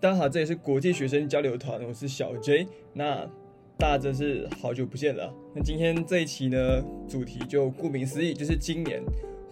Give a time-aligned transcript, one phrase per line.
[0.00, 2.68] 大家好，这里是国际学生交流团，我是小 J。
[2.92, 3.28] 那
[3.76, 5.34] 大家真是好久不见了。
[5.52, 9.02] 那今天这一期呢，主题就顾名思义，就是今年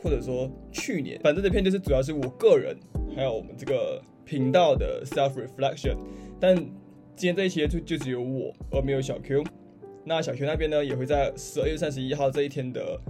[0.01, 2.77] 或者说去年，反正这篇就是主要是我个人，
[3.17, 5.97] 还有我们这个频道的 self reflection。
[6.39, 6.55] 但
[7.17, 9.43] 今天这一期就就只有我，而没有小 Q。
[10.05, 13.01] 那小 Q 那边呢，也会在十二月三十一号这一天的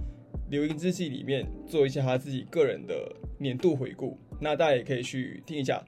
[0.49, 4.17] 留音日记里面做一下他自己个人的年度回顾。
[4.39, 5.85] 那大家也可以去听一下。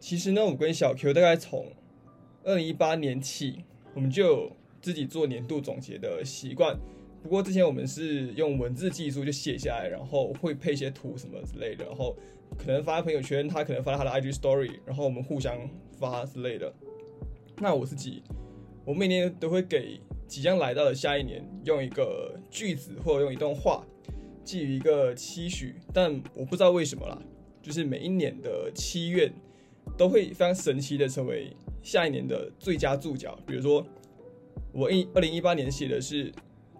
[0.00, 1.66] 其实呢，我跟小 Q 大概从
[2.42, 4.52] 二零一八年起，我们就有
[4.82, 6.78] 自己做年度总结的习惯。
[7.22, 12.14] 不过之前我们是用文字技术就写下来，然后会配一些图什么之类的，然后
[12.58, 15.56] 可能发在朋友圈，他可能发在他的 IG Story，然后我们互相
[15.98, 16.70] 发之类的。
[17.56, 18.22] 那我自己，
[18.84, 23.86] 我每年都会给即将来到的下一年用一个句子或者用一段话
[24.44, 27.18] 寄予一个期许，但我不知道为什么啦，
[27.62, 29.32] 就是每一年的七月。
[29.96, 33.38] 都会非常神奇的成为下一年的最佳注脚。
[33.46, 33.86] 比如说，
[34.72, 36.32] 我一二零一八年写的是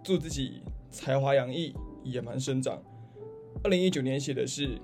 [0.03, 0.61] 祝自己
[0.91, 2.77] 才华洋溢、野蛮生长；
[3.63, 4.77] 二零一九年写的是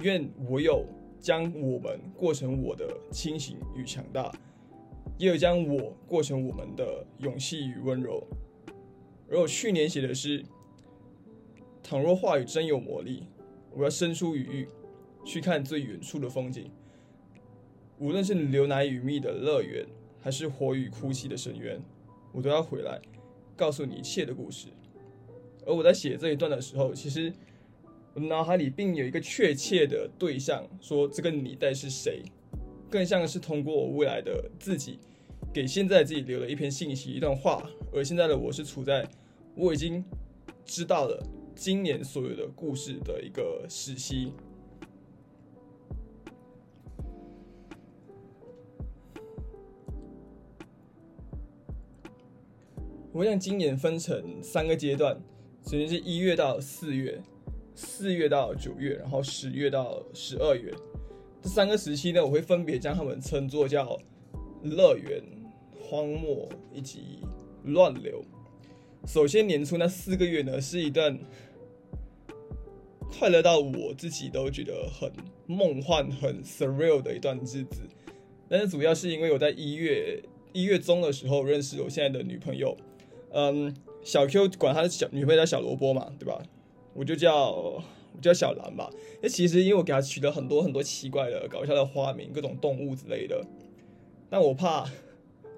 [0.00, 0.84] 愿我有
[1.20, 4.32] 将我们过成我的清醒与强大，
[5.18, 8.26] 也有将我过成我们的勇气与温柔。
[9.30, 10.44] 而我去年写的是
[11.82, 13.22] 倘若话语真有魔力，
[13.72, 14.66] 我要伸出羽翼。
[15.24, 16.70] 去看最远处的风景，
[17.98, 19.86] 无论是牛奶与蜜的乐园，
[20.20, 21.80] 还是火与哭泣的深渊，
[22.32, 23.00] 我都要回来，
[23.56, 24.68] 告诉你一切的故事。
[25.66, 27.32] 而我在写这一段的时候，其实
[28.12, 32.22] 我脑海里并有一个确切的对象，说这个你在是谁，
[32.90, 34.98] 更像是通过我未来的自己，
[35.52, 37.66] 给现在自己留了一篇信息、一段话。
[37.92, 39.08] 而现在的我是处在
[39.54, 40.04] 我已经
[40.64, 44.32] 知道了今年所有的故事的一个时期。
[53.14, 55.16] 我想今年分成三个阶段，
[55.62, 57.22] 首先是一月到四月，
[57.72, 60.74] 四月到九月，然后十月到十二月，
[61.40, 63.96] 这三个时期呢，我会分别将它们称作叫
[64.64, 65.22] 乐园、
[65.80, 67.20] 荒漠以及
[67.62, 68.20] 乱流。
[69.06, 71.16] 首先年初那四个月呢，是一段
[73.16, 75.08] 快乐到我自己都觉得很
[75.46, 77.82] 梦幻、很 surreal 的一段日子。
[78.48, 80.20] 但是主要是因为我在一月
[80.52, 82.76] 一月中的时候认识我现在的女朋友。
[83.36, 83.74] 嗯，
[84.04, 86.40] 小 Q 管他的小女朋友叫小萝卜嘛，对吧？
[86.94, 87.82] 我就叫我
[88.22, 88.88] 叫小兰吧。
[89.20, 93.44] 那其实因为我给他取了很多很多奇怪的、搞笑的花名，各种动物之类的。
[94.30, 94.88] 但我怕，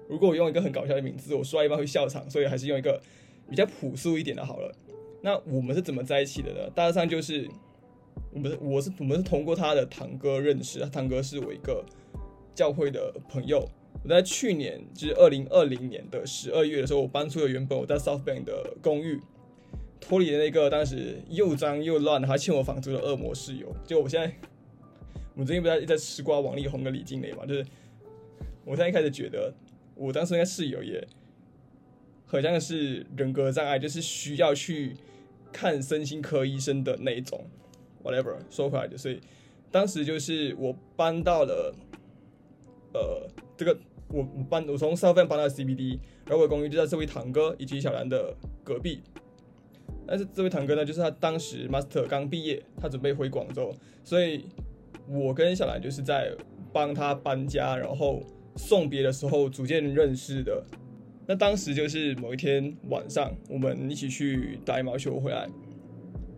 [0.09, 2.99] 如果我用一个很搞笑的名字，我说话一半会笑场，所以还是用一个
[3.47, 4.73] 比较朴素一点的好了。
[5.21, 6.67] 那我们是怎么在一起的呢？
[6.73, 7.47] 大致上就是
[8.33, 11.85] 我们我是我们是通过他的堂哥认识，他堂哥是我一个
[12.55, 13.63] 教会的朋友。
[14.03, 19.21] 我在去年，就是二零二零年的十二月的时候，我搬出了原本我在 South Bank 的公寓，
[19.99, 23.75] 脱离了那个当时又脏又乱还欠我房租的恶魔室友。
[23.85, 24.33] 就我现在，
[25.35, 27.45] 我最近不在在吃瓜王力宏跟李静蕾嘛？
[27.45, 27.65] 就是
[28.63, 29.53] 我现在开始觉得，
[29.95, 31.05] 我当时那个室友也
[32.25, 34.95] 好像是人格障碍，就是需要去
[35.51, 37.45] 看身心科医生的那一种。
[38.03, 39.19] Whatever，说回来就所以
[39.69, 41.75] 当时就是我搬到了，
[42.93, 43.77] 呃，这个。
[44.09, 49.01] 我搬我从 South End 搬到 CBD，然后我的公寓就在这位堂哥以及小兰的隔壁。
[50.07, 53.75] 但是这位堂哥呢，就是他当时 Master 刚毕业，他准备回广州，
[54.05, 54.45] 所以
[55.09, 56.33] 我跟小兰就是在
[56.71, 58.23] 帮他搬家，然后
[58.55, 60.63] 送别的时候逐渐认识的。
[61.25, 65.49] 那当时就是某一天晚上，我们一起去打羽毛球回来。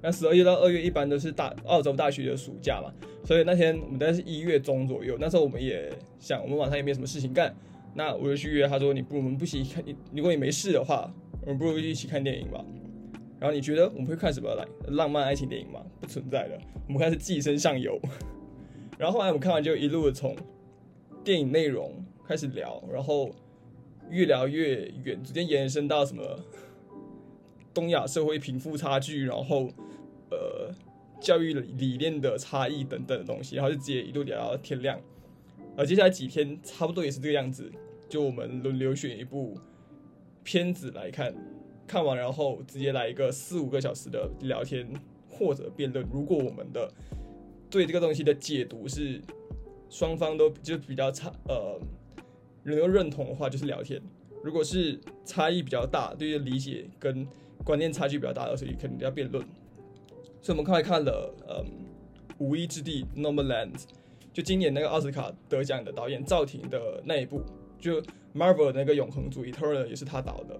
[0.01, 2.89] 那十二月到二月一般都是大澳洲大学的暑假嘛，
[3.25, 5.17] 所以那天我们大概是一月中左右。
[5.19, 7.53] 那时候我们也想，我们晚上也没什么事情干，
[7.93, 9.83] 那我就去约他说：“你不如，我们不一起看，
[10.13, 12.63] 如果你没事的话，我们不如一起看电影吧。”
[13.41, 15.81] 然后你觉得我们会看什么来浪漫爱情电影吗？
[15.99, 16.57] 不存在的，
[16.87, 17.99] 我们开始《寄生上游》。
[18.97, 20.33] 然后后来我们看完就一路的从
[21.25, 21.91] 电影内容
[22.25, 23.29] 开始聊，然后
[24.09, 26.23] 越聊越远，逐渐延伸到什么
[27.73, 29.69] 东亚社会贫富差距，然后。
[31.19, 34.99] 教育理念的差异等等的东西，然后就直接一路聊到天亮。
[35.77, 37.71] 而接下来几天差不多也是这个样子，
[38.09, 39.57] 就我们轮流选一部
[40.43, 41.33] 片子来看，
[41.87, 44.87] 看完然后直接来一个四五个小时的聊天
[45.29, 46.05] 或者辩论。
[46.11, 46.91] 如果我们的
[47.69, 49.21] 对这个东西的解读是
[49.89, 51.79] 双方都就比较差，呃，
[52.63, 53.99] 人都认同的话，就是聊天；
[54.43, 57.27] 如果是差异比较大，对于理解跟
[57.63, 59.45] 观念差距比较大的，所以肯定要辩论。
[60.41, 61.65] 所以我们刚才看了，嗯，
[62.37, 63.83] 《无依之地》（No m a n Land），
[64.31, 67.41] 就今年那个奥斯卡得奖的导演赵婷的那一部，
[67.77, 68.01] 就
[68.33, 70.59] Marvel 那个永恒族 Eternal 也是他导的。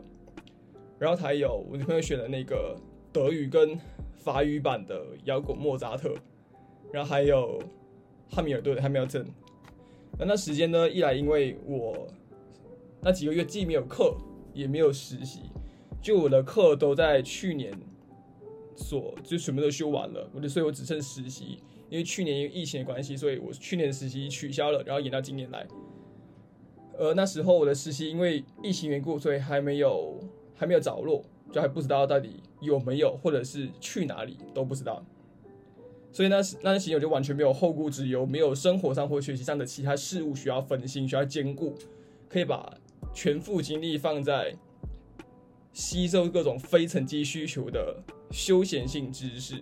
[0.97, 2.75] 然后还有我女朋友选的那个
[3.13, 3.79] 德语跟
[4.17, 6.13] 法语版的摇滚莫扎特，
[6.91, 7.61] 然后还有
[8.29, 9.25] 汉密尔顿汉密尔顿。
[10.17, 10.89] 那那时间呢？
[10.89, 12.05] 一来因为我
[12.99, 14.13] 那几个月既没有课
[14.53, 15.43] 也没有实习，
[16.01, 17.71] 就我的课都在去年
[18.79, 21.59] 所就全部都修完了，我就所以我只剩实习。
[21.89, 25.67] 因为去年因为疫情的关系，所以我去年的实习取消了，然后延到今年来。
[26.97, 30.19] 呃，那时候我的实习因为疫情缘故，所以还没有
[30.55, 35.03] 还没有着落，就还不知道到底有没有，或者是去哪里都不知道。
[36.11, 41.75] 所以那时那段时间我就完全没有后顾之忧，没有生活上或学习上的其他事物需要分心、需要兼顾，
[42.27, 42.77] 可以把
[43.13, 44.55] 全副精力放在
[45.73, 49.61] 吸收各种非成绩需求的休闲性知识。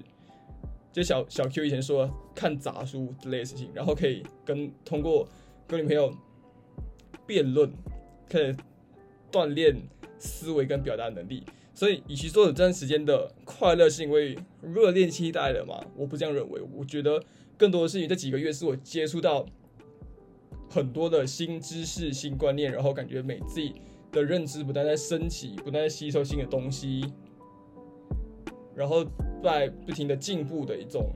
[0.92, 5.27] 就小小 Q 以前说看杂书之类的事情，然后可以跟通过
[5.68, 6.12] 跟女朋友
[7.27, 7.71] 辩论，
[8.27, 8.56] 可以
[9.31, 9.75] 锻炼
[10.18, 11.44] 思维跟表达能力。
[11.75, 16.59] 所以，与其说有这段时间的快乐是因为热恋期带了嘛，我不这样认为。
[16.74, 17.24] 我觉得
[17.56, 19.45] 更多的是因为这几个月是我接触到
[20.68, 23.75] 很多的新知识、新观念，然后感觉每自己
[24.12, 27.06] 的认知不断在升起，不断在吸收新的东西，
[28.75, 29.06] 然后
[29.44, 31.12] 在不停的进步的一种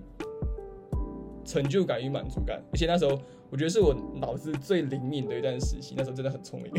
[1.44, 2.62] 成就感与满足感。
[2.72, 6.72] 而且那时候，我觉得是我脑子最灵敏的一段时期，那时候真的很聪明。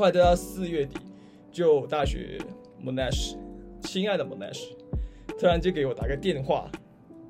[0.00, 0.98] 后来等到四月底，
[1.52, 2.38] 就大学
[2.82, 3.36] Monash，
[3.82, 4.70] 亲爱的 Monash，
[5.38, 6.70] 突然就给我打个电话，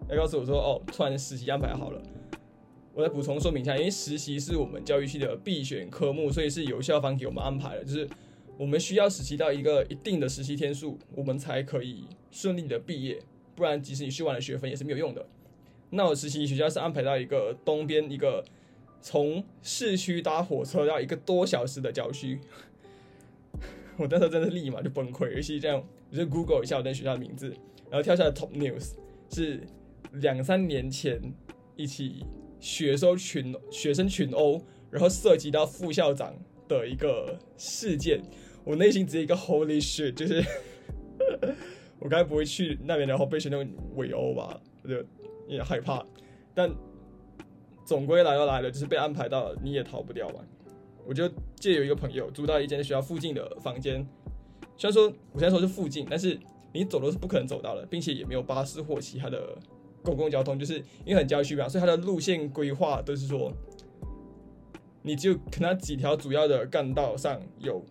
[0.09, 2.01] 来告诉我说，哦，突然实习安排好了。
[2.95, 8.09] 我再补充说明一下，因为实习是我们教育系的必选科目，所以是由校方给我们安排的，就是
[8.57, 13.19] 我们需要实习到一个一定的实习天数，我们才可以顺利的毕业，
[13.57, 15.27] 不然即使你修完了学分也是没有用的。
[15.91, 18.45] 那我实习学校是安排到一个东边一个。
[19.03, 22.39] 从市区搭火车要一个多小时的郊区，
[23.97, 25.25] 我那时候真的立马就崩溃。
[25.35, 27.49] 而且这样，我就 Google 一下我那学校的名字，
[27.91, 28.93] 然后跳下来 Top News
[29.31, 29.63] 是
[30.13, 31.21] 两三年前
[31.77, 32.25] 一起
[32.59, 36.35] 学生群学生群殴，然后涉及到副校长
[36.69, 38.23] 的一个事件。
[38.65, 40.45] 我内心直接一个 Holy shit，就是
[41.99, 43.67] 我该不会去那边，然后被学生
[43.97, 45.05] 围殴吧，我就有
[45.49, 46.05] 点害怕，
[46.55, 46.71] 但。
[47.91, 50.37] 总归来都来了，就是被安排到了，你也逃不掉嘛。
[51.05, 54.07] 我就借有一个朋友租到一间学校附近的房间，
[54.77, 56.39] 虽然说我现在说是附近，但是
[56.73, 59.59] 你走路是不可能走到的，并且也没有巴士或其他的
[60.05, 63.53] 公共交通，就是因为很郊区嘛，所以它的路线规划都是说，
[65.03, 67.85] 你就可能几条主要的干道上有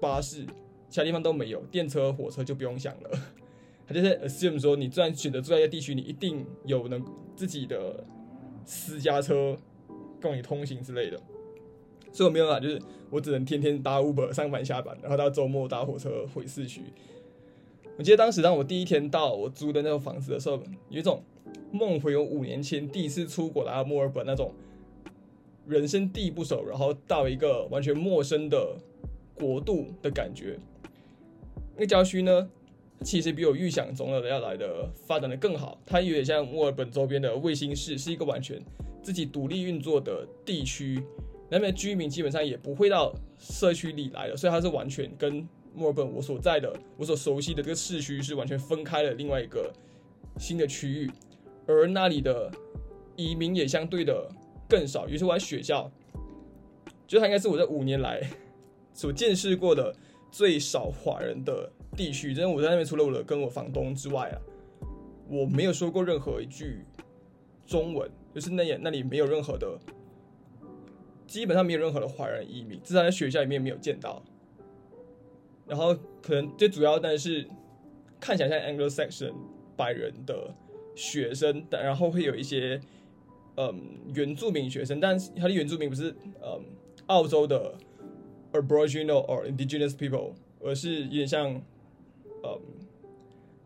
[0.00, 0.44] 巴士，
[0.88, 3.10] 其他地方都没有，电车、火车就不用想了。
[3.86, 7.00] 他就是 assume 说，你虽然选择住在一个地区，你一定有能
[7.36, 8.04] 自己的。
[8.70, 9.56] 私家车
[10.22, 11.20] 供你通行之类的，
[12.12, 12.80] 所以我没有办法，就是
[13.10, 16.82] 我只能天天搭 Uber 上班下班，然后到周末搭火车回市区。
[17.98, 21.24] 我记得当时当我第一天到我租的那个房子的时候，有一种
[21.72, 24.54] 梦回我五年前第一次出国来到墨尔本那种
[25.66, 28.76] 人生地不熟，然后到一个完全陌生的
[29.34, 30.60] 国度的感觉。
[31.74, 32.48] 那个郊区呢？
[33.02, 38.60] 其实比我预想中的要来的发展的更好，它有点像墨尔本周边的卫星市，是一个完全
[39.02, 41.02] 自己独立运作的地区，
[41.48, 49.72] 那边居民基本上也不会到社区里来的，所以它是完全跟墨尔本我所在的、我所熟悉的这个市区是完全分开了另外一个
[50.38, 51.10] 新的区域，
[51.66, 52.52] 而那里的
[53.16, 54.28] 移民也相对的
[54.68, 55.90] 更少，尤其我在学校，
[57.06, 58.20] 就它应该是我这五年来
[58.92, 59.96] 所见识过的
[60.30, 61.72] 最少华人的。
[62.00, 64.36] 地区，真的我在那边除了我的跟我房东之外啊，
[65.28, 66.82] 我没有说过任何一句
[67.66, 69.78] 中文，就是那也那里没有任何的，
[71.26, 74.22] 基本上没有任何的华人移民，至少在学校里面没有见到。
[75.66, 77.46] 然后可能最主要但是
[78.18, 79.34] 看起来像 Anglo-Saxon
[79.76, 80.54] 白人的
[80.96, 82.80] 学生，但然后会有一些
[83.58, 83.78] 嗯
[84.14, 86.64] 原住民学生，但是他的原住民不是嗯
[87.08, 87.74] 澳洲的
[88.54, 90.32] Aboriginal or Indigenous people，
[90.64, 91.62] 而是有点像。
[92.42, 92.60] 呃，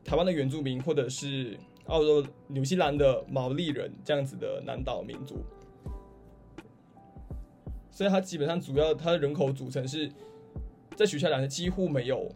[0.04, 5.44] 台湾的原住民，或者是澳洲、纽西兰的毛利人这样子的南岛民族，
[7.90, 10.10] 所以它基本上主要它的人口组成是
[10.96, 12.32] 在学校来的几乎没有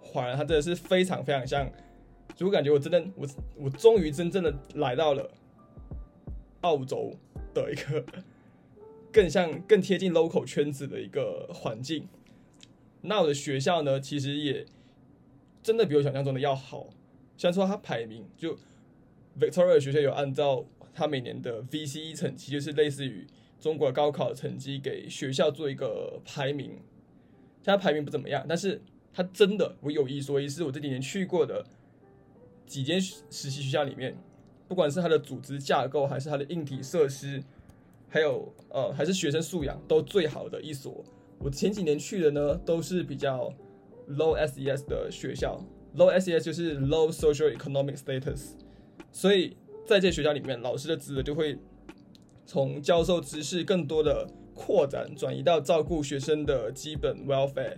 [0.00, 1.70] 华人，他真的是非常非常像，
[2.34, 5.30] 就我感觉我真的我我终于真正的来到了
[6.62, 7.12] 澳洲
[7.52, 8.04] 的一个
[9.12, 12.08] 更像更贴近 local 圈子的一个环境。
[13.02, 14.64] 那我的学校呢，其实也
[15.68, 16.88] 真的比我想象中的要好。
[17.36, 18.56] 虽然说它排名就
[19.38, 23.26] Victoria 学校有按照它每年的 VCE 成绩，就是类似于
[23.60, 26.78] 中国高考成绩给学校做一个排名。
[27.62, 28.80] 它排名不怎么样，但是
[29.12, 31.62] 它真的，我有一说一，是我这几年去过的
[32.64, 34.16] 几间实习学校里面，
[34.66, 37.42] 不管是它的组织架构，还是它的硬体设施，
[38.08, 41.04] 还有呃，还是学生素养，都最好的一所。
[41.38, 43.52] 我前几年去的呢，都是比较
[44.08, 45.62] low SES 的学校
[45.96, 48.52] ，low SES 就是 low social economic status，
[49.12, 51.58] 所以在这学校里面，老师的职责就会
[52.46, 57.76] 从教授知识更多的扩展，转移到照顾学生的基本 welfare，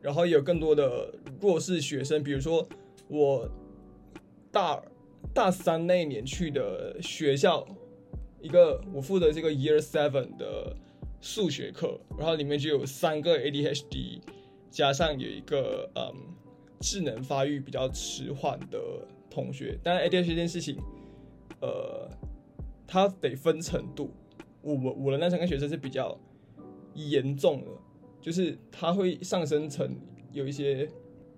[0.00, 2.68] 然后有更多的弱势学生，比如说
[3.08, 3.50] 我
[4.50, 4.82] 大
[5.34, 7.66] 大三那一年去的学校，
[8.40, 10.76] 一个我负责这个 year seven 的。
[11.20, 14.20] 数学课，然后里面就有三个 ADHD，
[14.70, 16.14] 加上有一个嗯
[16.80, 18.78] 智能发育比较迟缓的
[19.30, 19.78] 同学。
[19.82, 20.76] 当然 ADHD 这件事情，
[21.60, 22.08] 呃，
[22.86, 24.10] 它得分程度。
[24.62, 26.18] 我我的那三个学生是比较
[26.94, 27.70] 严重的，
[28.20, 29.96] 就是他会上升成
[30.32, 30.88] 有一些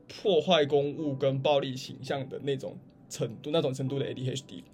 [0.09, 2.77] 破坏公物跟暴力倾向的那种
[3.09, 4.65] 程度，那种程度的 ADHD。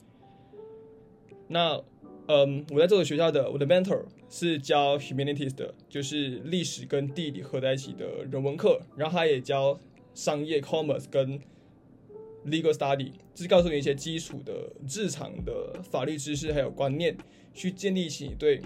[1.48, 1.82] 那
[2.28, 9.78] 嗯，我在这个学校的我的 mentor 是教 humanities 的，就是历史跟地理合在一起的人文课，然后他也教
[10.12, 11.38] 商业 commerce 跟
[12.46, 17.16] legal study，就是告诉你一些基础的日常的法律知识还有观念，
[17.54, 18.60] 去建立起对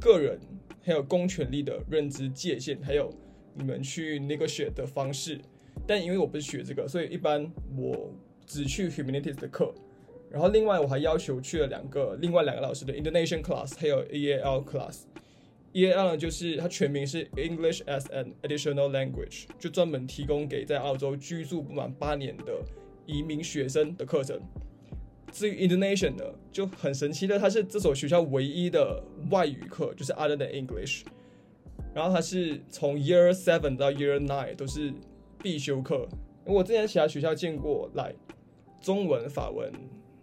[0.00, 0.40] 个人
[0.82, 3.12] 还有公权力的认知界限，还有
[3.54, 5.38] 你们去 negotiate 的方式。
[5.86, 8.10] 但因为我不是学这个，所以一般我
[8.46, 9.74] 只去 humanities 的课。
[10.30, 15.02] 然后另外我还要求去了两个另外两个老师的 Indonesian class，还有 EAL class。
[15.72, 22.60] EAL 呢就是它全名是 English as an Additional Language，就专门提供给在澳洲居住不满八年的
[23.06, 24.40] 移民学生的课程。
[25.30, 31.02] 至于 Indonesian 呢就很神奇的，它是这所学校唯一的外语课，就是 Other than English。
[31.94, 34.92] 然后它是从 Year Seven 到 Year Nine 都是
[35.42, 36.08] 必修课。
[36.44, 38.14] 我之前其他学校见过来
[38.80, 39.70] 中文、法文。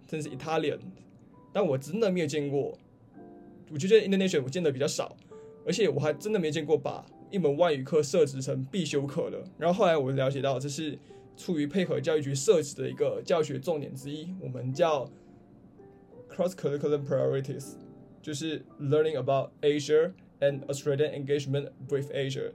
[0.07, 0.79] 真是 Italian，
[1.51, 2.77] 但我真的没有见过。
[3.71, 5.15] 我觉得 Indonesian 我见的比较少，
[5.65, 9.43] 而且我还真的没见过把一门外语课设置成必修课的。
[9.57, 10.97] 然后后来我了解到，这是
[11.35, 15.09] 出于配合教育局设置的一个教学重点之一，我们叫
[16.29, 17.73] Cross Curriculum Priorities，
[18.21, 22.51] 就是 Learning about Asia and Australian engagement with Asia。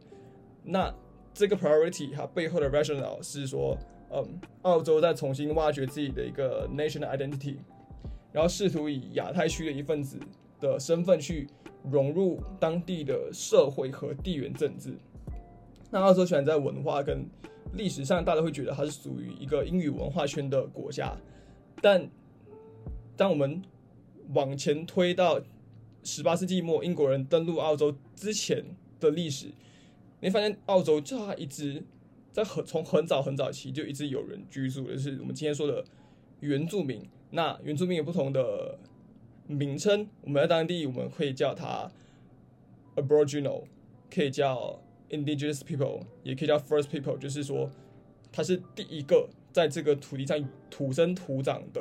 [0.62, 0.95] 那
[1.35, 3.76] 这个 priority 它背后的 rationale 是说。
[4.12, 7.55] 嗯，澳洲在重新挖掘自己的一个 national identity，
[8.33, 10.19] 然后试图以亚太区的一份子
[10.59, 11.47] 的身份去
[11.88, 14.95] 融入当地的社会和地缘政治。
[15.90, 17.25] 那澳洲虽然在文化跟
[17.75, 21.17] 历史上，大家会觉得它是属于一个英语文化圈的国家，
[21.81, 22.11] 但
[23.17, 23.62] 当我们
[24.35, 25.40] 往前推到
[26.02, 28.64] 十八世纪末英国人登陆澳洲之前
[28.99, 29.47] 的历史，
[30.19, 31.85] 你发现澳洲就它一直。
[32.33, 35.85] 在很从很早很早期就一直有人居住，就是我们今天说的
[36.41, 37.09] 原住民。
[37.33, 38.79] 那原住民有不同的
[39.47, 41.91] 名称，我们在当地我们可以叫它
[42.97, 43.65] Aboriginal，
[44.13, 47.71] 可以叫 Indigenous people，也可以叫 First people，就是说
[48.33, 51.81] 他是第一个在这个土地上土生土长的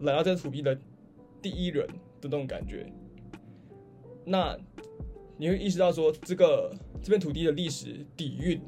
[0.00, 0.78] 来到这个土地的
[1.40, 1.86] 第一人
[2.20, 2.86] 的那种感觉。
[4.24, 4.58] 那
[5.36, 6.72] 你会意识到说，这个
[7.02, 8.60] 这片土地的历史底蕴，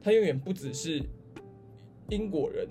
[0.00, 1.02] 它永远不只是
[2.10, 2.68] 英国人，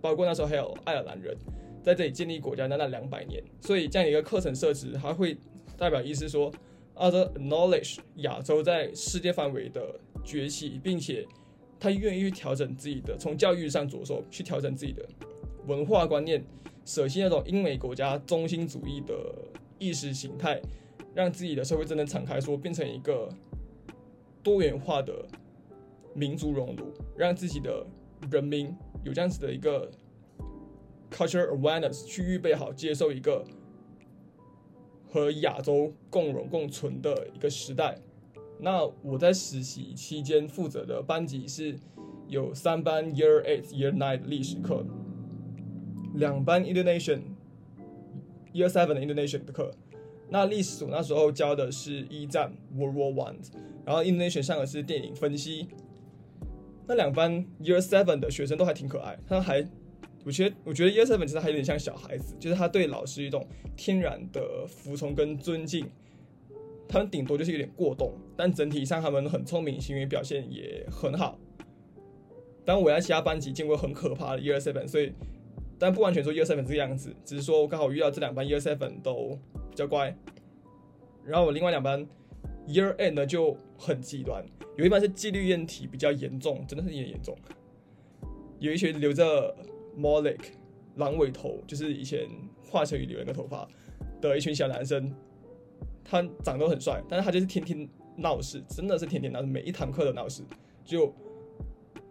[0.00, 1.36] 包括那时候还有爱尔兰人
[1.82, 3.42] 在这里建立国家的那两百年。
[3.60, 5.36] 所以这样一个课程设置，它会
[5.76, 6.50] 代表意思说
[6.94, 11.26] ，，other knowledge 亚洲在世界范围的崛起，并且
[11.78, 15.06] 他愿意去调整自己的，从教育上着手去调整自己的
[15.66, 16.42] 文化观念，
[16.84, 19.14] 舍弃那种英美国家中心主义的
[19.78, 20.60] 意识形态。
[21.14, 23.28] 让自己的社会真正敞开，说变成一个
[24.42, 25.26] 多元化的
[26.14, 27.86] 民族熔炉，让自己的
[28.30, 29.90] 人民有这样子的一个
[31.10, 33.44] culture awareness，去预备好接受一个
[35.08, 37.98] 和亚洲共荣共存的一个时代。
[38.58, 41.76] 那我在实习期间负责的班级是
[42.28, 44.86] 有三班 Year Eight、Year Nine 的历史课，
[46.14, 47.20] 两班 Indonesian
[48.54, 49.72] Year Seven 的 Indonesian 的课。
[50.32, 53.36] 那历史我那时候教的是一战 World War One，
[53.84, 55.68] 然后 Indonesian 上的是电影分析，
[56.88, 59.62] 那两班 Year Seven 的学生都还挺可爱，他们还，
[60.24, 63.46] 我觉得我觉得 Year Seven 其实还有点像小孩子，就是他对老师一种
[63.76, 65.86] 天然的服从跟尊敬，
[66.88, 71.38] 他们顶多就是有点过动，但整体上他们很聪明，行为表现也很好。
[72.64, 75.12] 但我在其他班级见过很可怕的 Year Seven，所以
[75.78, 79.38] 但不完全说 Year Seven 这个样子，只是说我刚好遇到这两班 Year Seven 都
[79.72, 80.14] 比较乖，
[81.24, 82.06] 然后我另外两班
[82.68, 84.44] Year end 呢就很极端，
[84.76, 87.34] 有一班是纪律验题比较严重，真的是有点严重，
[88.60, 89.56] 有一群留着
[89.98, 90.40] Molic
[90.96, 92.28] 狼尾头，就是以前
[92.62, 93.66] 华晨宇留那个头发
[94.20, 95.10] 的一群小男生，
[96.04, 100.42] 他长得很帅，但是他就是天天闹事，真的是天天闹，每一堂课都闹事，
[100.84, 101.12] 就。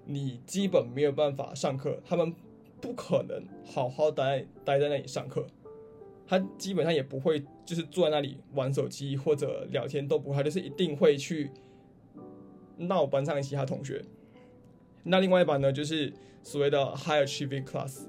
[0.04, 2.34] 你基本没有办法上课，他们
[2.82, 5.46] 不可能好好待待在那里上课，
[6.32, 11.52] 他基本上也不会就是坐在那里玩手机或者聊天都不会，他就是一定会去
[12.78, 14.02] 闹班上其他同学。
[15.04, 18.04] 那另外一版呢，就是所谓的 high achieving class，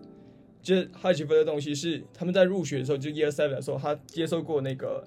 [0.62, 5.04] 就是 high achieving 的东西是他们在入学的时候，就 year seven 的时候，他接受过那个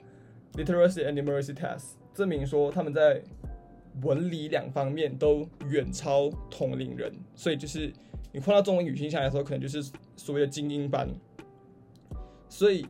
[0.56, 3.24] literacy and numeracy test，证明说他们在。
[4.04, 7.90] 文理两方面都远超同龄人，所以就是
[8.34, 11.08] 你碰到中文语境下来的时候，可能就是所谓的精英班。
[12.50, 12.86] 所以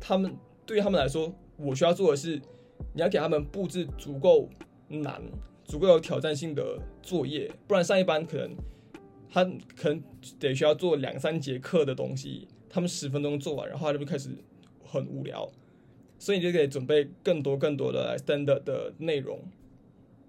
[0.00, 0.36] 他们
[0.66, 2.40] 对于他们来说，我需要做的是，
[2.92, 4.48] 你要给他们布置足够
[4.88, 5.22] 难、
[5.64, 8.56] 足够有挑战性的作业，不然上一班可能
[9.30, 9.44] 他
[9.76, 10.02] 可能
[10.38, 14.30] 得需要做两三节课的东西，他们十分钟做完，然后他就开始
[14.84, 15.50] 很无聊，
[16.18, 19.40] 所以你就得准备更多更多的 standard 的内容。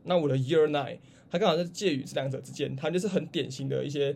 [0.03, 4.15] 那我的 Year Nine，他刚好是介于这两者之间，他就是很典型的一些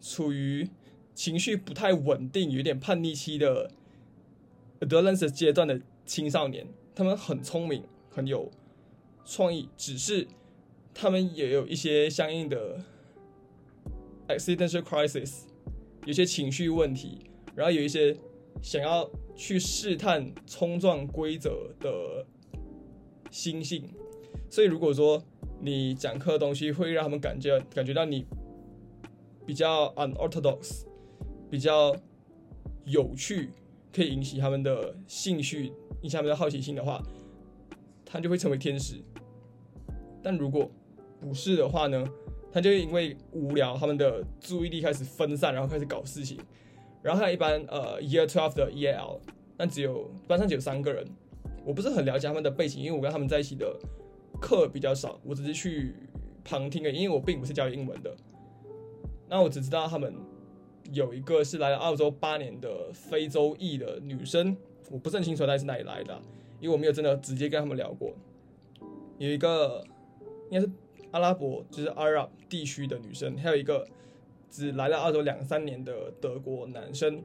[0.00, 0.68] 处于
[1.14, 3.70] 情绪不太稳定、有点叛逆期的
[4.80, 6.66] adolescence 阶段的青少年。
[6.94, 8.50] 他们很聪明，很有
[9.24, 10.26] 创意，只是
[10.92, 12.82] 他们也有一些相应的
[14.26, 15.42] existential crisis，
[16.04, 17.20] 有些情绪问题，
[17.54, 18.16] 然后有一些
[18.60, 22.26] 想要去试探、冲撞规则的
[23.30, 23.88] 心性。
[24.50, 25.22] 所以，如果说
[25.60, 28.26] 你讲课的东西会让他们感觉感觉到你
[29.46, 30.84] 比较 unorthodox，
[31.48, 31.94] 比较
[32.84, 33.50] 有趣，
[33.92, 35.72] 可以引起他们的兴趣，
[36.02, 37.02] 引起他们的好奇心的话，
[38.04, 38.96] 他就会成为天使。
[40.22, 40.70] 但如果
[41.20, 42.06] 不是的话呢，
[42.52, 46.38] 他就会因为无聊，他们的注意力开始分散，然后开始搞事情。
[47.02, 49.20] 然后还有一般呃 year twelve 的 EL，
[49.56, 51.06] 但只有班上只有三个人，
[51.64, 53.78] 我不是很了解他们的背景，因为我跟他们在一起的。
[54.40, 55.92] 课比较少，我只是去
[56.44, 58.16] 旁听的，因为我并不是教英文的。
[59.28, 60.14] 那我只知道他们
[60.92, 64.56] 有一个是来了澳洲八年的非洲裔的女生，
[64.90, 66.20] 我不是很清楚她是哪里来的，
[66.60, 68.14] 因为我没有真的直接跟他们聊过。
[69.18, 69.84] 有一个
[70.50, 70.70] 应该是
[71.10, 73.86] 阿拉伯，就是 Arab 地区的女生，还有一个
[74.50, 77.22] 只来了澳洲两三年的德国男生。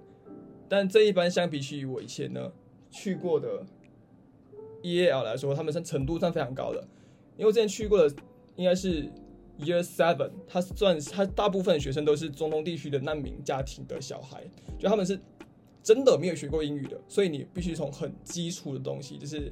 [0.68, 2.52] 但这一般相比起我以前呢
[2.90, 3.64] 去过的
[4.82, 6.82] EAL 来说，他们是程度上非常高的。
[7.38, 8.16] 因为我之前去过的
[8.56, 9.10] 应该是
[9.60, 14.44] Year Seven，他算他大部分学生都是中东地区的难民家庭的小孩，
[14.80, 15.20] 就他们是
[15.82, 19.52] 真的没有学过英语的，所以你必须从很基础的东西，就是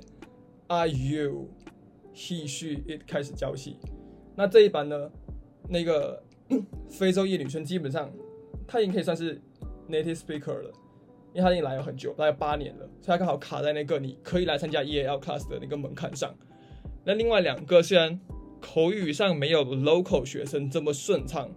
[0.67, 1.49] Are you
[2.13, 3.77] he she it 开始教起。
[4.35, 5.11] 那这一班呢，
[5.67, 6.23] 那个
[6.89, 8.11] 非洲裔女生基本上
[8.67, 9.39] 她已经可以算是
[9.89, 10.71] native speaker 了，
[11.33, 16.33] 因为她已经来了很久，大概八年了，所以她刚好卡在那个你可以来参加 EAL class 的那个门槛上。
[17.03, 18.19] 那另外两个虽然
[18.62, 21.50] 口语上没有 local 学生这么顺畅，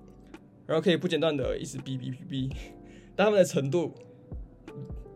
[0.67, 2.51] 然后可以不间断的一直哔哔哔哔，
[3.14, 3.93] 但他们的程度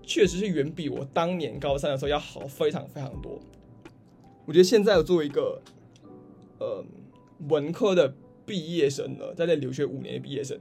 [0.03, 3.41] 确实是远比我当年高三的时候要好非常非常多。
[4.45, 5.61] 我觉得现在我作为一个
[6.61, 6.85] 呃
[7.49, 8.15] 文科的
[8.47, 10.59] 毕业生了，在这留学五年的毕业生，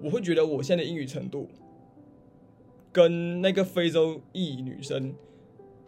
[0.00, 1.48] 我会觉得我现在的英语程度
[2.92, 5.14] 跟那个非洲裔女生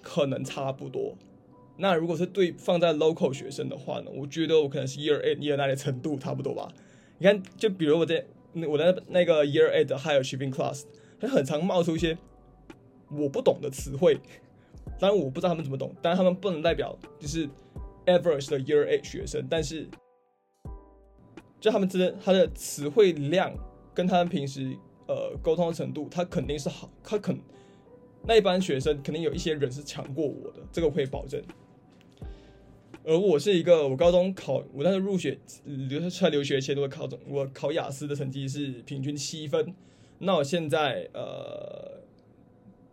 [0.02, 1.16] 可能差不多。
[1.80, 4.10] 那如果是对放在 local 学生的话呢？
[4.14, 6.68] 我觉得我可能是 year eight year nine 的程度差不多吧。
[7.18, 8.24] 你看，就比如我在
[8.68, 10.84] 我的那个 year eight 的 Higher Shipping class，
[11.18, 12.18] 它很常冒出一些
[13.10, 14.20] 我不懂的词汇。
[14.98, 17.48] 当然我不知道他们怎么懂，但是他们不能代表就是
[18.04, 19.46] average 的 year eight 学生。
[19.48, 19.88] 但是
[21.58, 23.54] 就他们之间，他的词汇量
[23.94, 24.76] 跟他们平时
[25.08, 27.38] 呃沟通的程度，他肯定是好，他肯
[28.26, 31.42] 那一班学生肯定有一些人是强过我的，这个我可以保证。
[33.10, 39.74] 而我是一个，我高中考，我那时候入学留出来留学前，我考中我考雅思的成绩是平均七分。
[40.20, 42.02] 那我现在呃，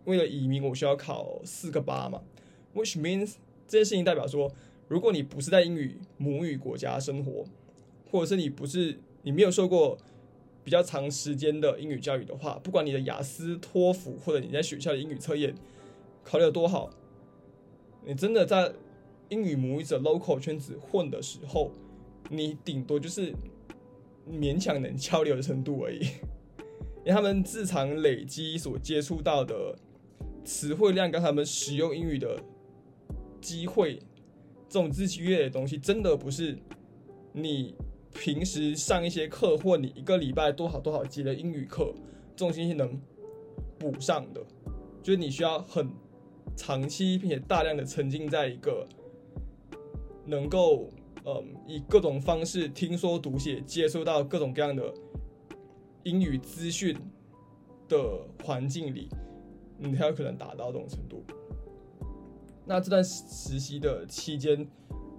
[0.06, 2.24] 为了移民，我需要考四个八嘛
[2.74, 3.36] ，which means
[3.68, 4.52] 这件事情代表说，
[4.88, 7.46] 如果你不是在英语母语国家生活，
[8.10, 10.00] 或者是你不是你没有受过
[10.64, 15.54] 比较长时间的英语教育的话，不管你的雅思、托福或者你在学校的英语测验
[16.24, 16.90] 考得多好，
[18.04, 18.74] 你真的在
[19.30, 21.72] 英语母语者 local 圈子混的时候，
[22.30, 23.34] 你顶多就是
[24.30, 26.00] 勉强能交流的程度而已。
[27.06, 29.78] 因为他们日常累积所接触到的
[30.44, 32.42] 词汇量，跟他们使用英语的
[33.40, 34.00] 机会，
[34.68, 36.58] 这种日积月累的东西，真的不是
[37.32, 37.76] 你
[38.14, 41.94] 平时上一些课或你一个礼拜多少多少节的英语课，
[42.36, 43.00] 这种信息能
[43.80, 44.46] 补上的。
[45.02, 45.90] 就是你需要很
[46.58, 48.86] 长期并且大量的沉浸在一个
[50.28, 50.88] 能够
[51.26, 54.94] 嗯以各种方式听说读写接收到各种各样的。
[56.04, 56.98] 英语资讯
[57.90, 58.00] 的
[58.42, 59.10] 环境里，
[59.78, 61.22] 你才有可能达到这种程度。
[62.66, 64.66] 那这段实习的期间，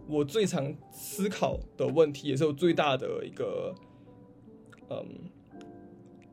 [0.08, 3.74] 我最常思考的问题，也是我最大的一个，
[4.88, 5.30] 嗯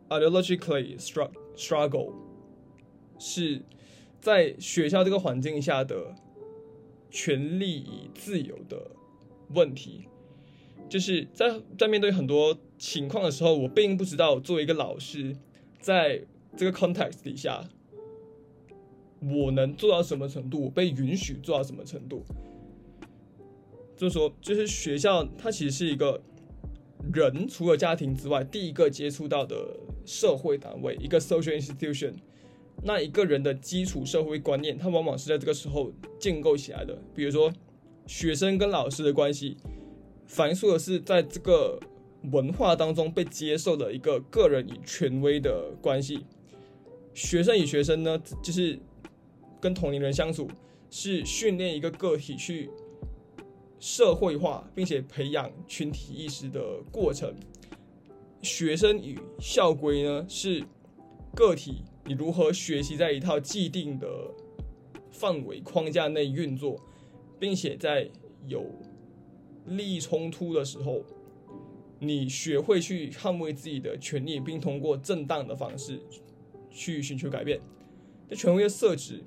[0.08, 0.98] ，ideologically
[1.58, 2.14] struggle，
[3.20, 3.62] 是
[4.22, 6.16] 在学校这个环境下的
[7.15, 8.91] 权利与自由的
[9.54, 10.10] 问题。
[10.89, 15.34] 就是在在面对很多情况的时候，我并不知道作为一个老师，
[15.80, 16.21] 在
[16.58, 17.69] 这个 context 底下，
[19.21, 22.21] 我能做到什么程度，我被允许做到什么程度。
[23.95, 26.21] 就是说，就是学校它其实是一个
[27.13, 32.13] 人除了家庭之外第一个接触到的社会单位，一个 social institution。
[32.88, 36.95] 那一个人的基础社会观念，它往往是在这个时候建构起来的。
[37.15, 37.52] 比如说，
[38.06, 39.58] 学生跟老师的关系。
[40.28, 41.80] 反映出的是，在这个
[42.32, 46.26] 文化当中被接受的一个个人与权威的关系。
[47.15, 48.78] 学生与学生呢，就是
[49.60, 50.48] 跟同龄人相处，
[50.91, 52.69] 是训练一个个体去
[53.80, 57.34] 社会化，并且培养群体意识的过程。
[58.43, 60.63] 学生与校规呢，是
[61.34, 64.08] 个体你如何学习在一套既定的
[65.12, 66.80] 范围框架内运作，
[67.39, 68.10] 并且在
[68.48, 68.65] 有。
[69.68, 71.04] 利益冲突的时候，
[71.98, 76.00] 你学会去捍卫自己的权利，并通过正当的方式
[76.70, 77.60] 去寻求改变。
[78.30, 79.24] 这权威的设置，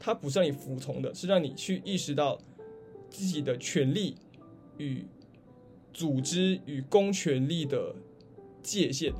[0.00, 2.38] 它不是让你服从的，是让你去意识到
[3.10, 4.14] 自己的权利
[4.78, 5.04] 与
[5.92, 7.94] 组织与公权力的
[8.62, 9.12] 界限。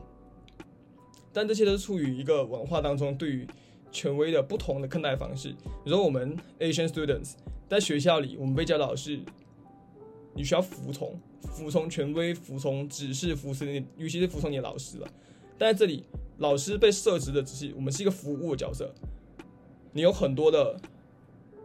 [1.32, 3.46] 但这些都是出于一个文化当中对于
[3.90, 5.48] 权威的不同的看待方式。
[5.84, 7.32] 比如说，我们 Asian students
[7.68, 9.20] 在学校里，我们被教导是。
[10.34, 15.06] 你需要服从，服从权威，服从指示，服从你，尤其是服从你的老师了。
[15.58, 16.04] 但在这里，
[16.38, 18.94] 老师被设置的只是我们是一个服务的角色，
[19.92, 20.80] 你有很多的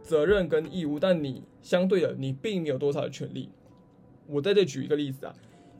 [0.02, 3.48] 责任跟义务，但你相对的，你并没有多少的权利。
[4.26, 5.34] 我在这举一个例子啊，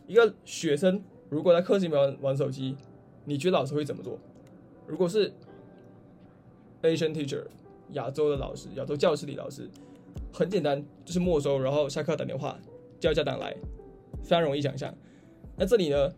[0.07, 2.75] 一个学生如果在课室里面玩玩手机，
[3.29, 4.19] 你觉得老师会怎么做？
[4.87, 5.31] 如果是
[6.83, 7.45] Asian teacher，
[7.93, 9.69] 亚洲的老师，亚洲教室里老师，
[10.33, 12.59] 很简单，就是没收，然后下课打电话。
[12.99, 13.55] 叫家长来，
[14.25, 14.93] 非常容易想象。
[15.57, 16.11] 那这里呢？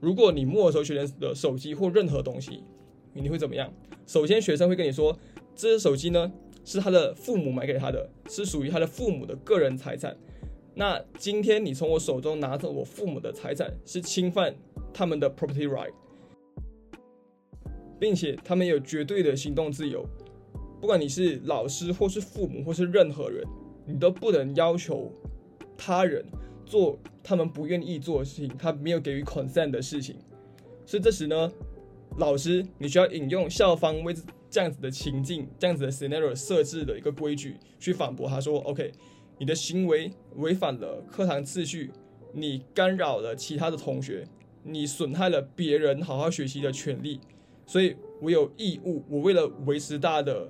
[0.00, 2.64] 如果你没收学生的手机或任何东西，
[3.12, 3.72] 你会怎么样？
[4.08, 5.16] 首先，学生会跟你说，
[5.54, 6.32] 这只手机呢
[6.64, 10.16] 是他的父母买给他的，是属于他的父母的个人财产。
[10.74, 14.56] 那今天你从我手中拿着我父母的财产，是侵犯
[14.92, 15.92] 他们的 property right，
[17.98, 20.04] 并且他们有绝对的行动自由。
[20.80, 23.44] 不管你是老师或是父母或是任何人，
[23.86, 25.12] 你都不能要求。
[25.78, 26.24] 他人
[26.64, 30.16] 做他们不愿意做的事情，他没有给予 consent 的事情，
[30.86, 31.52] 所以这时呢，
[32.16, 34.14] 老师你需要引用校方为
[34.48, 38.90] 这样子的情境、这样子的 scenario 设置的一个规矩去反驳他说：“OK，
[39.38, 41.90] 你的行为违反了课堂秩序，
[42.32, 44.24] 你干扰了其他的同学，
[44.62, 47.20] 你损害了别人好好学习的权利，
[47.66, 50.48] 所以我有义务，我为了维持大家的，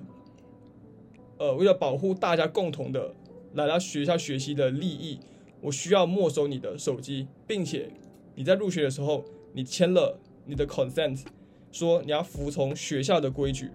[1.37, 3.13] 呃，为了保护大家共同的。”
[3.53, 5.19] 来到学校学习的利益，
[5.61, 7.89] 我需要没收你的手机，并且
[8.35, 11.25] 你在入学的时候，你签了你的 consent，
[11.71, 13.71] 说你要服从学校的规矩。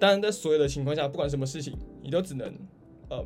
[0.00, 2.52] 当然，在所有的情况下，不管什么事情，你都只能
[3.10, 3.24] 嗯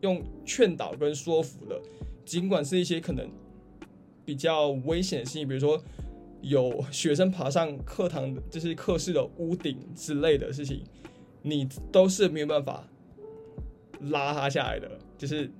[0.00, 1.78] 用劝导跟说服的，
[2.24, 3.28] 尽管是一些可能
[4.24, 5.78] 比较危险的事情，比如说
[6.48, 10.82] 有学生爬上课堂，就是课室的屋顶之类的事情，
[11.42, 12.88] 你都是没有办法。
[14.10, 15.50] 拉他下来的，就是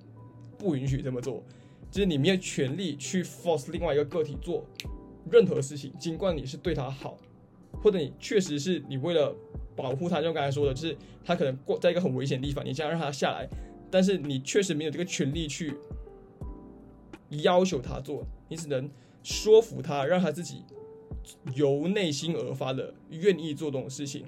[0.59, 1.42] 不允许这么做，
[1.90, 4.62] 就是你没有权利去 force 另外一个个体做
[5.31, 7.16] 任何事情，尽管你是对他好，
[7.83, 9.35] 或者你确实是你为了
[9.75, 10.94] 保护他，就刚才说的，就是
[11.25, 13.49] 他可能过在一个很危险的地方，你这样让他下来，
[13.90, 15.75] 但是你确实没有这个权利去
[17.31, 18.87] 要求他做，你只能
[19.26, 20.62] 说服他，让他自己
[21.56, 24.24] 由内心而发的愿意做这种事情。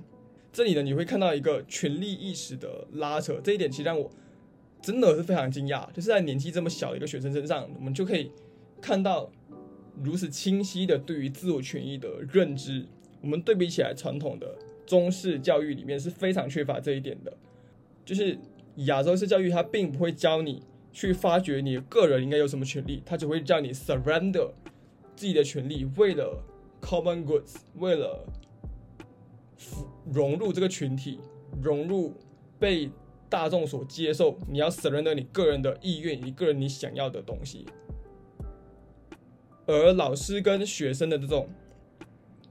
[0.52, 4.10] 这里呢，你会看到一个权力意识的拉扯，这一点其实让我
[4.82, 8.32] 真的是非常惊讶，就是在年纪这么小的一个学生身上，我们就可以
[8.80, 9.30] 看到
[10.02, 12.84] 如此清晰的对于自我权益的认知。
[13.20, 17.32] 我们对比起来，传统的中式教育里面是非常缺乏这一点的，
[18.04, 18.36] 就是
[18.86, 20.60] 亚洲式教育，它并不会教你
[20.92, 24.50] 去发掘你个人应该有什么权利，它只会叫你 surrender
[25.18, 26.42] 自己的权利，为了
[26.80, 28.24] common goods，为了
[30.12, 31.18] 融入这个群体，
[31.60, 32.14] 融入
[32.58, 32.90] 被
[33.28, 37.66] 大众所接受，你要 surrender 你个人的意愿，你个人你想要的东西，
[39.66, 41.48] 而老师跟学生的这种。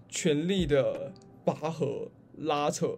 [0.09, 1.11] 权力的
[1.43, 2.97] 拔河拉扯，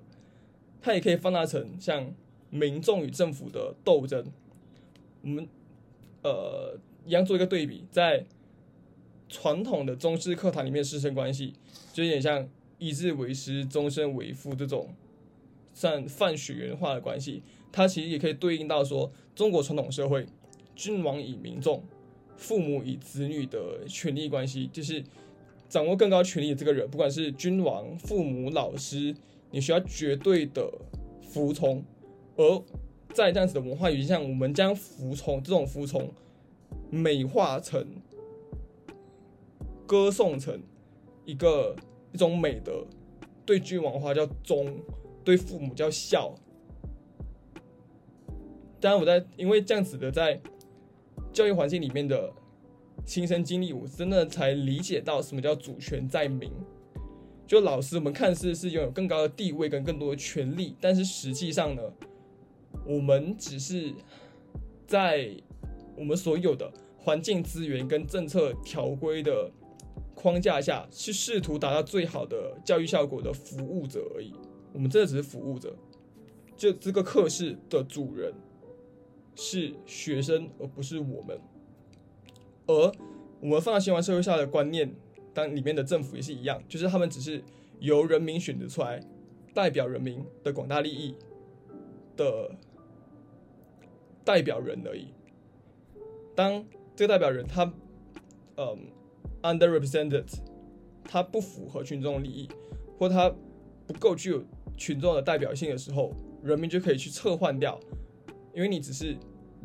[0.79, 2.13] 它也可以放大成像
[2.51, 4.31] 民众与政府的斗争。
[5.23, 5.49] 我们
[6.21, 6.77] 呃
[7.07, 8.23] 一样做一个对比，在
[9.29, 11.53] 传统的中式课堂里面，师生关系
[11.93, 14.89] 就有点像一日为师，终身为父这种
[15.73, 17.43] 像泛血缘化的关系。
[17.71, 20.25] 它其实也可以对应到说，中国传统社会
[20.75, 21.83] 君王与民众、
[22.35, 25.01] 父母与子女的权利关系，就是。
[25.69, 29.15] 掌握更高权力的这个人，不管是君王、父母、老师，
[29.51, 30.67] 你需要绝对的
[31.21, 31.83] 服从。
[32.37, 32.63] 而
[33.13, 36.11] 在这样子的文化语境下，我们将服从这种服从
[36.89, 37.85] 美化成、
[39.89, 40.61] 歌颂成
[41.25, 41.75] 一个
[42.11, 42.85] 一种美德。
[43.43, 44.77] 对君王的话叫忠，
[45.23, 46.35] 对父母叫孝。
[48.79, 50.39] 当然，我在因为这样子的在
[51.33, 52.31] 教育环境里面的。
[53.05, 56.51] 亲身经历，我真的才理解到什么叫主权在民。
[57.47, 61.81] 就老师，我们看似是拥有更高的地位跟更多的权利，但是实际上呢，
[62.85, 63.91] 我们只是
[64.85, 65.31] 在
[65.95, 69.49] 我们所有的环境资源跟政策条规的
[70.21, 74.33] 框架下，去试图达到最好的教育效果的服务者而已。
[74.73, 75.73] 我们真的只是服务者。
[76.57, 78.33] 就这个课室的主人
[79.33, 81.39] 是学生，而不是我们。
[82.67, 82.91] 而
[83.39, 84.93] 我们放在新华社会下的观念，
[85.33, 87.41] 当里面的政府也是一样，就是他们只是
[87.79, 89.01] 由人民选择出来，
[89.53, 91.15] 代表人民的广大利益
[92.17, 92.51] 的
[94.25, 95.07] 代表人而已。
[96.35, 97.63] 当这个代表人他，
[98.57, 98.77] 嗯
[99.41, 100.25] ，underrepresented，
[101.03, 102.49] 它不符合群众利益，
[102.97, 103.33] 或它
[103.87, 104.43] 不够具有
[104.77, 107.79] 群众的代表性的时候，人民就可以去撤换掉，
[108.53, 109.17] 因为你只是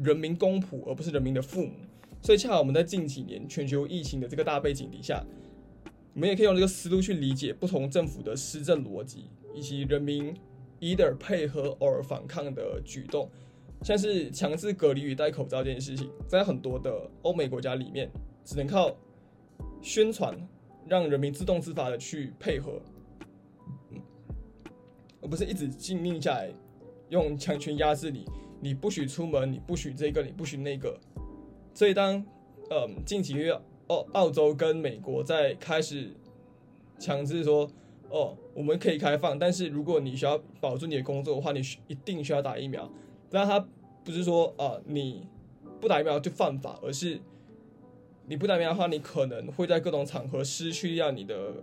[0.02, 1.72] 人民公仆，而不是人民的父母。
[2.22, 5.22] 所以，恰好我们在近几年全球疫情的这个大背景底下，
[6.14, 10.34] 我们也可以用这个思路去理解不同政府的施政逻辑，以及人民
[10.80, 13.30] either 配合 or 反抗的举动。
[13.82, 18.10] 像是强制隔离与戴口罩这件事情，在很多的欧美国家里面，
[18.42, 18.96] 只能靠
[19.84, 20.34] 宣传
[20.88, 22.80] 让人民自动自发的去配合，
[25.20, 26.50] 而不是一直禁令下来，
[27.10, 28.24] 用强权压制你，
[28.60, 30.98] 你不许出门，你不许这个，你不许那个。
[31.74, 32.16] 所以，当
[32.70, 33.52] 嗯近几个月，
[33.88, 36.16] 澳澳洲跟美国在开始
[36.98, 37.68] 强制说，
[38.08, 42.90] 哦，我们可以开放，但是如果你需要保住你的工作的话，你需一定需要打疫苗。
[43.28, 43.60] 但他
[44.02, 45.28] 不是说啊，你
[45.78, 47.20] 不打疫苗就犯法，而是
[48.26, 51.54] 你不打疫苗的话，你可能会在各种场合失去掉你的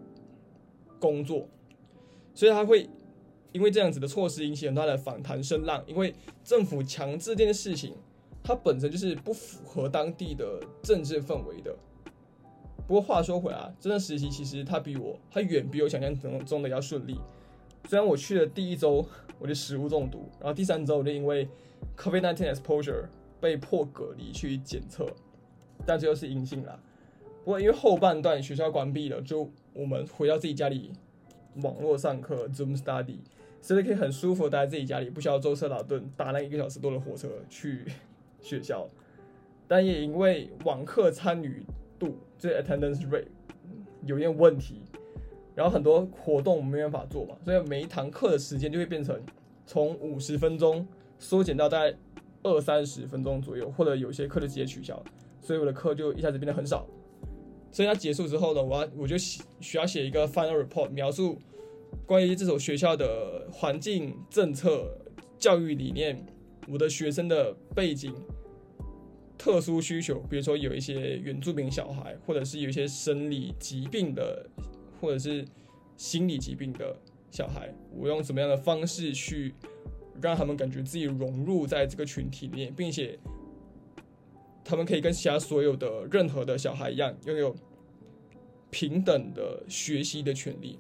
[1.00, 1.48] 工作。
[2.34, 2.90] 所以他会
[3.52, 7.94] 因为这样子的措施引起很大的反弹声浪，因为政府强制这件事情。
[8.44, 11.76] 它本身就是不符合当地的政治氛围的。
[12.88, 17.20] 不过话说回来，这段实习其实它比我，它远比我想象中中的要顺利。
[17.88, 19.06] 虽然我去的第一周
[19.38, 21.48] 我就食物中毒，然后第三周我就因为
[21.96, 23.06] COVID-19 exposure
[23.40, 25.06] 被迫隔离去检测，
[25.86, 26.80] 但最后是阴性了。
[27.44, 30.92] 不过因为后半段学校关闭了，就我们回到自己家里
[31.64, 33.18] 网络上课 Zoom study，
[33.62, 37.86] 所以可以很舒服待在自己家里，不需要舟车劳顿打那一个小时多的火车去。
[38.44, 38.88] 学校，
[39.68, 41.64] 但也因为网课参与
[42.00, 43.28] 度，这 attendance rate
[44.04, 44.82] 有点问题，
[45.54, 49.22] 然后很多活动没办法做嘛，所以每一堂课的时间就会变成
[49.68, 50.88] 从五十分钟
[51.20, 51.96] 缩减到大概
[52.42, 55.00] 二三十分钟左右，或者有些课就直接取消，
[55.42, 56.88] 所以我的课就一下子变得很少。
[57.72, 61.40] 所以它结束之后呢，我要我就写需要写一个 final report，描述
[62.06, 64.98] 关于这所学校的环境政策、
[65.40, 66.26] 教育理念。
[66.68, 68.14] 我的学生的背景、
[69.36, 74.48] 特殊需求，比如说有一些原住民小孩，或者是有一些生理疾病的，
[75.02, 75.44] 或者是
[75.98, 76.96] 心理疾病的
[77.32, 79.56] 小孩，我用什么样的方式去
[80.22, 83.18] 让他们感觉自己融入在这个群体里面，并且
[84.64, 87.56] 他们可以跟其他所有的任何的小孩一样，拥有
[88.70, 90.80] 平等的学习的权利。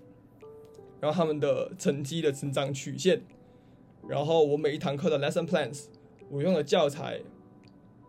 [1.00, 3.24] 然后他们的成绩的成长曲线，
[4.08, 5.86] 然后我每一堂课的 lesson plans，
[6.30, 7.20] 我用的教材，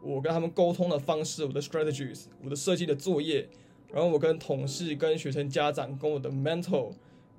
[0.03, 3.49] 我跟他们沟通的方式，我的 strategies，我的设计的作业，
[3.91, 6.93] 然后我跟同事、跟学生家长、跟我的 mentor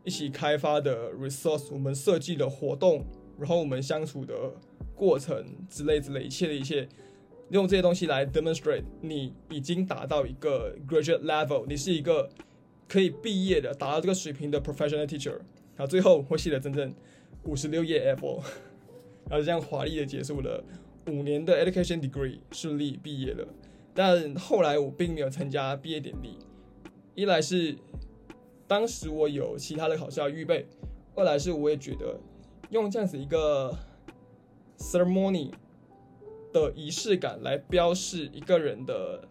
[0.03, 3.05] 一起开发的 resource，我们设计的活动，
[3.37, 4.33] 然后我们相处的
[4.95, 6.89] 过程之类之类一切的一切，
[7.53, 12.29] 用这些东西来 demonstrate 你已经达到一个 graduate level，你是一个。
[12.85, 15.31] 可以毕业的，达到这个水平的 professional teacher，
[15.75, 16.93] 然后最后我写了整整
[17.45, 18.43] 五十六页 F，
[19.27, 20.63] 然后就这样华丽的结束了
[21.07, 23.47] 五年的 education degree，顺利毕业了。
[23.95, 26.37] 但后来我并没有参加毕业典礼，
[27.15, 27.75] 一来是
[28.67, 30.67] 当时我有其他的考试要预备，
[31.15, 32.19] 二来是我也觉得
[32.69, 33.75] 用这样子一个
[34.77, 35.51] ceremony
[36.53, 39.27] 的仪式感来标示一个人的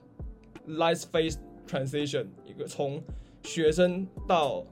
[0.69, 3.03] life phase transition，一个从
[3.45, 4.67] 学生到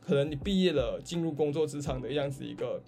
[0.00, 2.82] 可能你毕业了，进入工作职场的样子，一个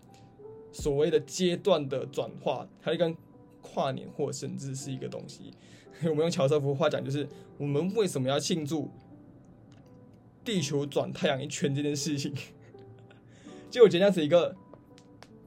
[0.72, 3.16] 所谓的阶段的转化，它跟
[3.62, 5.53] 跨年或甚至是一个东西。
[6.03, 8.90] 我们用乔瑟夫话讲，就是我们为什么要庆祝
[10.44, 12.35] 地球转太阳一圈这件事情？
[13.70, 14.55] 就我觉得这样子一个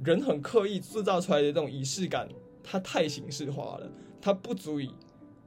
[0.03, 2.27] 人很刻意制造出来的这种仪式感，
[2.69, 4.91] 它太形式化了，它不足以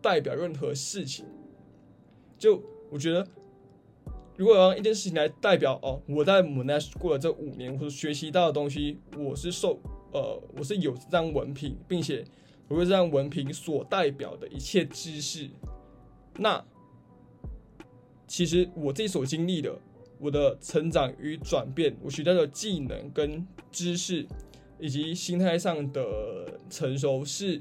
[0.01, 1.27] 代表任何事情。
[2.39, 3.27] 就我觉得。
[4.37, 9.79] 如果要一件事情来代表哦，我在 Monash 过了这五年，或者学习到的东西，我是受
[10.13, 12.25] 呃，我是有这张文凭，并且
[12.67, 15.51] 我为这张文凭所代表的一切知识，
[16.39, 16.65] 那
[18.27, 19.79] 其实我自己所经历的，
[20.19, 24.27] 我的成长与转变，我学到的技能跟知识，
[24.81, 27.61] 以及心态上的成熟，是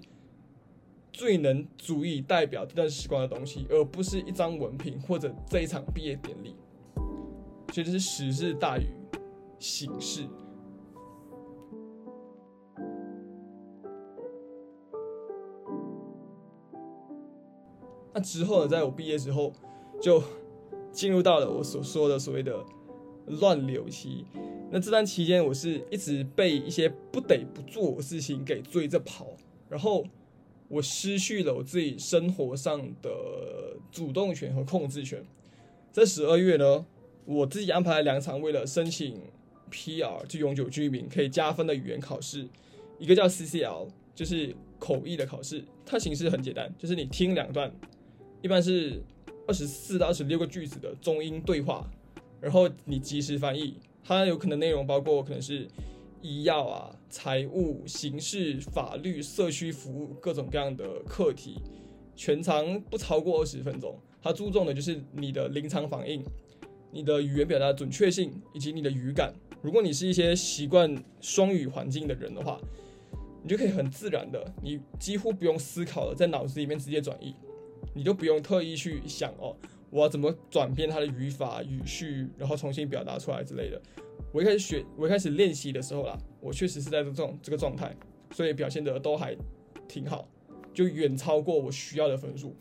[1.12, 6.56] 最能足以代表这段时光的东西，而不是一张文凭或者这一场毕业典礼。
[7.74, 8.84] 所以这是时势大于
[9.60, 10.26] 形式。
[18.12, 19.54] 那之后呢，在我毕业之后，
[20.02, 20.24] 就
[20.92, 22.66] 进入到了我所说的所谓的
[23.28, 24.26] 乱流期。
[24.72, 29.28] 那这段期间，我是一直被一些不得不做的事情给追着跑，
[29.68, 30.06] 然后
[30.68, 33.10] 我失去了我自己生活上的
[33.92, 35.24] 主动权和控制权。
[35.92, 36.86] 在十二月呢。
[37.26, 39.22] 我自己安排了两场为了申请
[39.70, 42.48] PR 就永久居民可以加分的语言考试，
[42.98, 47.72] 一个叫 CCL，就是口译的考试，它形式很简单，就是你听两段，
[48.42, 49.00] 一般是
[49.46, 51.88] 二十四到二十六个句子的中英对话，
[52.42, 53.76] 然后你及时翻译，
[54.10, 55.68] 它有可能内容包括可能是
[56.20, 61.60] 医药啊、财务、刑事、法律、社区服务各种各样的课题，
[62.16, 66.24] 全长不超过二十分钟，它注重的就是你的临场反应。
[66.92, 70.92] 你的语言表达准确性以及你的语感，如果你是一些习惯
[71.22, 72.60] 双语环境的人的话，
[73.44, 77.36] 你就可以很自然的，你几乎不用思考的，在脑子里面直接转译，
[77.94, 79.56] 你就不用特意去想哦，
[79.90, 83.82] 我要怎么转变它的语法语序，然后重新表达出来之类的。
[84.32, 87.96] 我一开始学，我一开始练习的时候啦，我确实是在这种这个状态，
[88.32, 89.36] 所以表现的都还
[89.88, 90.28] 挺好，
[90.74, 92.56] 就远超过我需要的分数。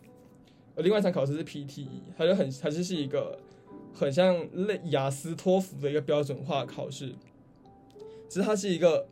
[0.75, 3.39] 而另外一场考试是 PTE，它就很，它就是一个。
[3.91, 7.09] 很像类雅思托福的一个标准化考试，
[8.29, 9.09] 只是它是一个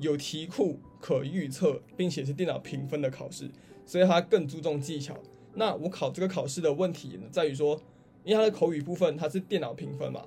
[0.00, 3.48] 有题库可预测，并且是电脑评分的考试，
[3.84, 5.16] 所以它更注重技巧。
[5.58, 7.80] 那我考这个考试的问题呢，在于说，
[8.22, 10.26] 因为它的口语部分它是电脑评分嘛，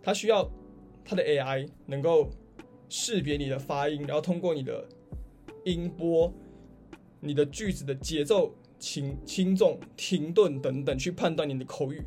[0.00, 0.48] 它需要
[1.04, 2.30] 它的 AI 能够
[2.88, 4.86] 识别你的发音，然后通过你的
[5.64, 6.32] 音波、
[7.18, 12.02] 你的句子的节奏轻轻重、停顿等等，去判断你的口语。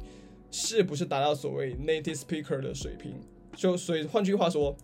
[0.50, 3.16] 是不是达到所谓 native speaker 的水平？
[3.56, 4.76] 就所以换句话说，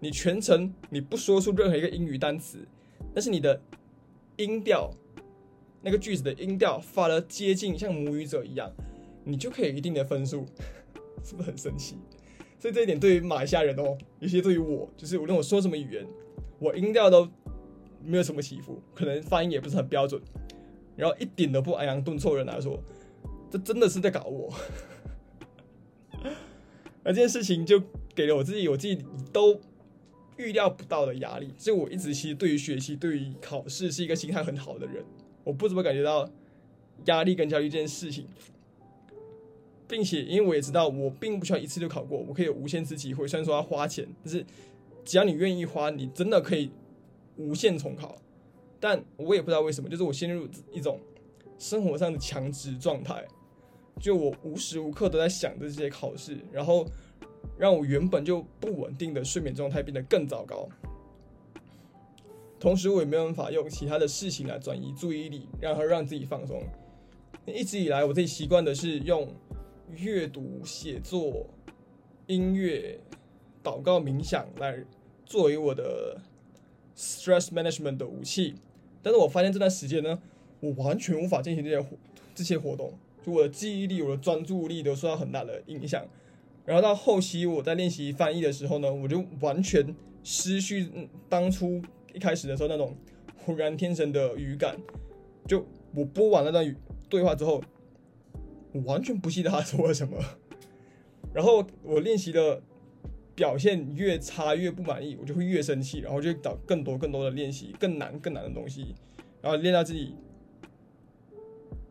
[0.00, 2.66] 你全程你不说出任何一个英语单词，
[3.12, 3.60] 但是你的
[4.36, 4.90] 音调，
[5.84, 8.72] 那个句子的音调发的接近像母语者一样，
[9.22, 10.46] 你就可以一定的分数，
[11.22, 11.96] 是不是很神奇？
[12.58, 16.06] 所以这一点对于马来西亚人哦，尤其对于我，就是无论我说什么语言，
[16.58, 17.28] 我音调都
[18.02, 20.18] 没有什么起伏，可能发音也不是很标准，
[20.96, 22.82] 然后一点都不抑扬顿挫人来说。
[23.50, 24.52] 这真的是在搞我，
[27.04, 27.80] 而这件事情就
[28.14, 29.60] 给了我自己，我自己都
[30.38, 31.52] 预料不到的压力。
[31.56, 35.04] 所以我一直其实对于学习、对于考试是一个心态很好的人，
[35.44, 36.28] 我不怎么感觉到
[37.04, 38.26] 压力跟焦虑这件事情，
[39.86, 43.28] 并且因为我也知道我并不需要一次就考过，我可以有无限次机会。
[43.28, 44.44] 虽然说要花钱，但是
[45.04, 46.70] 只要你愿意花，你真的可以
[47.36, 48.16] 无限重考。
[48.80, 50.98] 但我也不知道为什么，就是我陷入一种。
[51.56, 53.24] 生活上的强直状态，
[54.00, 56.84] 就我无时无刻都在想着这些考试，然后
[57.56, 60.68] 让我原本就不稳定的睡眠状态变得更糟糕。
[62.64, 66.62] 同时，我也没有办法用其他的事情来转移注意力，让它让自己放松。
[67.44, 69.28] 一直以来，我自己习惯的是用
[69.98, 71.46] 阅读、写作、
[72.26, 72.98] 音乐、
[73.62, 74.82] 祷告、冥想来
[75.26, 76.18] 作为我的
[76.96, 78.54] stress management 的武器。
[79.02, 80.18] 但是我发现这段时间呢，
[80.60, 81.86] 我完全无法进行这些
[82.34, 82.94] 这些活动，
[83.26, 86.02] 就我的记忆力、我的专注力都受到很大的影响。
[86.64, 90.88] 然后到后期我在练习翻译的时候呢，我就完全失去
[91.28, 91.82] 当初
[92.14, 92.96] 一开始的时候那种
[93.36, 94.78] 浑然天成的语感。
[95.46, 96.76] 就我播完那段
[97.10, 97.62] 对话之后，
[98.72, 100.16] 我完全不记得他说了什么。
[101.34, 102.62] 然后我练习的
[103.34, 108.94] 表现越差，越不满意，我就会越生气，然后就找更多更多的练习，更难更难的东西，
[109.42, 110.14] 然后练到自己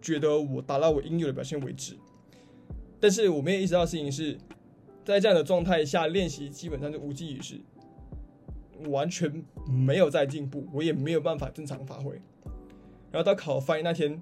[0.01, 1.95] 觉得我达到我应有的表现为止。
[2.99, 4.37] 但是我没有意识到的事情是，
[5.03, 7.59] 在这样的状态下练习基本上就无济于事，
[8.89, 12.19] 完全没有在进步，我也没有办法正常发挥。
[13.11, 14.21] 然后到考翻译那天，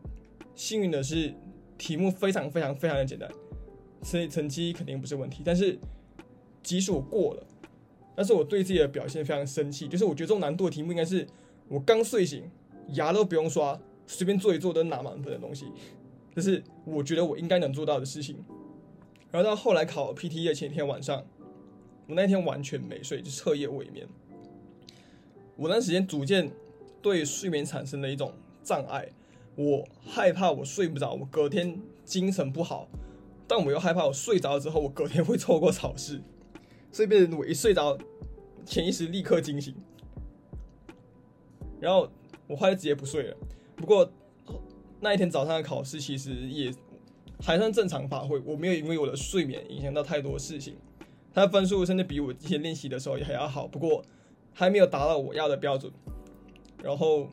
[0.55, 1.33] 幸运的是
[1.77, 3.29] 题目非常非常非常的简单，
[4.01, 5.41] 所以成绩肯定不是问题。
[5.45, 5.77] 但是
[6.61, 7.43] 即使我过了，
[8.15, 11.25] 但是我对自己的表现非常生气，就是我觉得这种难度的题目应该是
[11.67, 12.43] 我刚睡醒，
[12.89, 15.67] 牙都不用刷，随便做一做都拿满分的东西，
[16.35, 18.43] 这是我觉得我应该能做到的事情。
[19.31, 21.23] 然后到后来考 PTE 的前一天晚上，
[22.07, 24.05] 我那天完全没睡，就彻夜未眠。
[25.55, 26.51] 我那时间逐渐
[27.01, 28.33] 对睡眠产生了一种
[28.63, 29.09] 障碍，
[29.55, 32.87] 我害怕我睡不着，我隔天精神不好，
[33.47, 36.21] 但我又害怕我睡着之后，我隔天会错过考试，
[36.91, 37.97] 所以变成我一睡着，
[38.65, 39.75] 潜意识立刻惊醒，
[41.79, 42.09] 然后
[42.47, 43.37] 我后来直接不睡了。
[43.75, 44.11] 不过
[44.99, 46.73] 那一天早上的考试其实也。
[47.43, 50.75] 还算正常发挥，我没有因为我的睡眠影响到太多事情。
[51.33, 54.05] 他的分数甚至比我之前练习的时候也还要好，不过
[54.53, 55.91] 还没有达到我要的标准。
[56.83, 57.27] 然后，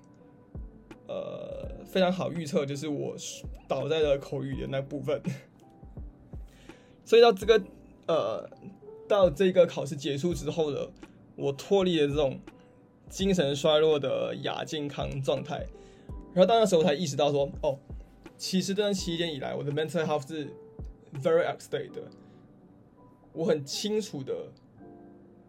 [1.07, 3.17] 呃，非常好预测就是我
[3.67, 5.23] 倒在了口语的那部分。
[7.05, 7.63] 所以到这个
[8.07, 8.49] 呃，
[9.09, 10.91] 到这个考试结束之后的，
[11.37, 12.39] 我脱离了这种
[13.09, 15.67] 精神衰弱的亚健康状态。
[16.35, 17.79] 然后到那时候我才意识到说，哦。
[18.37, 20.47] 其实这段期间以来，我的 mental health 是
[21.21, 22.03] very upstate 的。
[23.33, 24.33] 我很清楚的，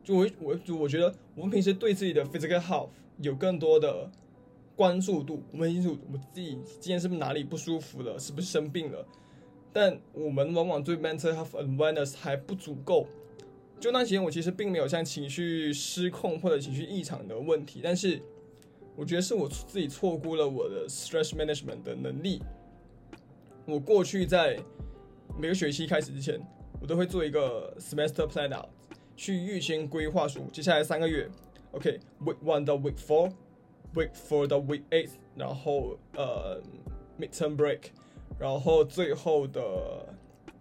[0.10, 2.90] 我我我觉得，我们平时对自己的 physical health
[3.22, 4.10] 有更多的
[4.76, 5.44] 关注度。
[5.52, 9.06] 我们清楚我自己今天是不是哪里不舒服了，是不是生病了。
[9.72, 13.08] 但我们往往对 mental health awareness 还不足够。
[13.80, 18.22] 就那期间，我其实并没有像情绪失控或者情绪异常的问题，但是
[18.96, 22.42] 我觉得是我自己错估了我的 stress management 的能力。
[23.66, 24.60] 我过去在
[25.38, 26.42] 每个学期开始之前，
[26.82, 28.68] 我都会做一个 semester plan out，
[29.20, 31.30] 去预先规划出接下来三个月
[31.74, 36.62] ，OK，week one 到 week four，week four 到 week eight，然后呃
[37.20, 37.82] midterm break，
[38.40, 40.08] 然后最后的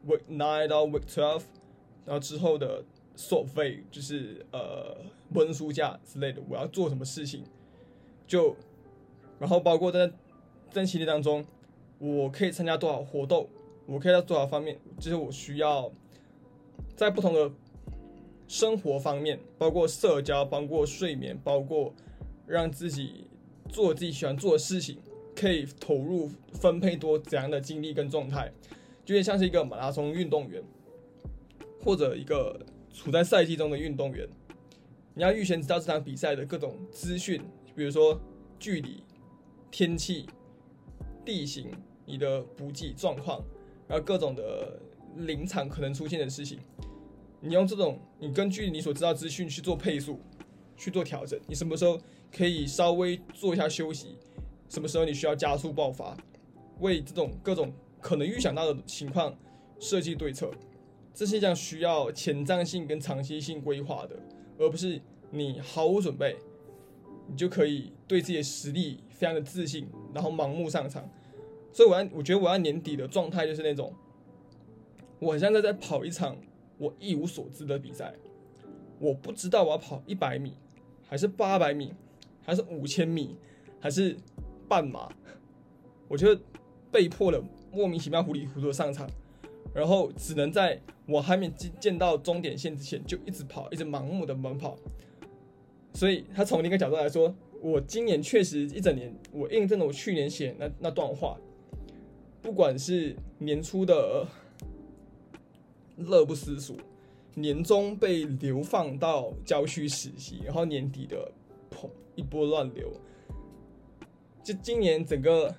[0.04, 1.44] week nine 到 week twelve，
[2.04, 2.82] 然后之后的
[3.16, 4.96] sort phase 就是呃
[5.34, 7.44] 温书假之类的，我要做什么事情，
[8.26, 8.56] 就
[9.38, 10.10] 然后包括在
[10.72, 11.46] 在期间当中。
[12.00, 13.48] 我可以参加多少活动？
[13.84, 14.78] 我可以在多少方面？
[15.00, 15.90] 就是我需要
[16.94, 17.50] 在不同的
[18.48, 21.94] 生活方面，包括社交，包括睡眠，包括
[22.46, 23.26] 让自己
[23.68, 24.98] 做自己喜欢做的事情，
[25.36, 28.50] 可以投入分配多怎样的精力跟状态，
[29.04, 30.60] 就有点像是一个马拉松运动员，
[31.84, 32.58] 或者一个
[32.92, 34.26] 处在赛季中的运动员。
[35.14, 37.40] 你要预先知道这场比赛的各种资讯，
[37.76, 38.20] 比如说
[38.58, 39.04] 距离、
[39.70, 40.26] 天气、
[41.24, 41.70] 地形。
[42.10, 43.44] 你的补给状况，
[43.86, 44.80] 然后各种的
[45.16, 46.58] 临场可能出现的事情，
[47.40, 50.20] 你用这种，你根据你所知道资讯去做配速，
[50.76, 51.38] 去做调整。
[51.46, 51.98] 你什么时候
[52.34, 54.16] 可以稍微做一下休息？
[54.68, 56.16] 什么时候你需要加速爆发？
[56.80, 59.36] 为这种各种可能预想到的情况
[59.80, 60.50] 设计对策，
[61.14, 64.16] 这是一项需要前瞻性跟长期性规划的，
[64.58, 66.36] 而不是你毫无准备，
[67.28, 71.08] 你就可以对自己的实力非常的自信，然后盲目上场。
[71.72, 73.92] 所以我要，我觉得我要年底的状态就是那种，
[75.18, 76.36] 我现在在跑一场
[76.78, 78.14] 我一无所知的比赛，
[78.98, 80.54] 我不知道我要跑一百米，
[81.06, 81.92] 还是八百米，
[82.42, 83.36] 还是五千米，
[83.80, 84.16] 还是
[84.68, 85.08] 半马，
[86.08, 86.38] 我就
[86.90, 89.08] 被迫的莫名其妙糊里糊涂上场，
[89.74, 91.50] 然后只能在我还没
[91.80, 94.78] 见到终点线之前就一直跑，一直盲目的猛跑。
[95.92, 101.36] 所以他从另一个角度来说，我今年确实一整年，我印证了我去年写那那段话。
[102.40, 104.26] 不管是年初的
[105.98, 106.76] 乐不思蜀，
[107.34, 111.30] 年终被流放到郊区实习，然后年底的
[111.70, 112.92] 砰一波乱流，
[114.42, 115.54] 就今年整个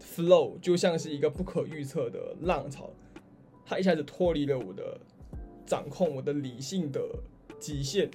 [0.00, 2.90] flow 就像是一个不可预测的浪潮，
[3.64, 5.00] 它一下子脱离了我的
[5.66, 7.00] 掌控，我的理性的
[7.58, 8.10] 极限，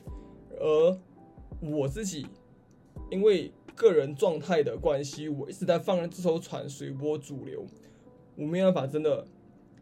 [0.57, 0.97] 而
[1.61, 2.25] 我自己
[3.11, 7.65] 因为个人状态的关系，我一直在放任这艘船随波逐流，
[8.35, 9.25] 我没有办法真的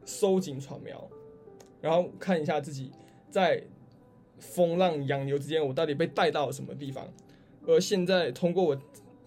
[0.05, 1.09] 收紧船苗。
[1.81, 2.91] 然后看一下自己
[3.29, 3.63] 在
[4.39, 7.07] 风浪洋流之间，我到底被带到了什么地方。
[7.65, 8.81] 而现在通过我，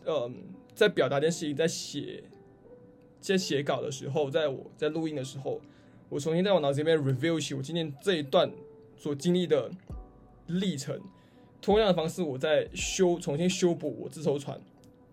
[0.07, 0.35] 嗯，
[0.75, 2.25] 在表达这件事情，在写
[3.21, 5.61] 在写稿的时候，在我在录音的时候，
[6.09, 8.51] 我重新在我脑子里面 review 起我今天这一段
[8.97, 9.71] 所经历的
[10.47, 11.01] 历程。
[11.61, 14.59] 同样的方式，我在修重新修补我这艘船，